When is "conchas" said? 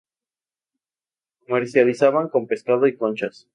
2.95-3.47